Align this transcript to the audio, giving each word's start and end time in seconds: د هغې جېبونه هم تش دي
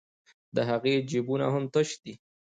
د 0.55 0.57
هغې 0.69 0.95
جېبونه 1.09 1.45
هم 1.53 1.63
تش 1.73 1.89
دي 2.03 2.13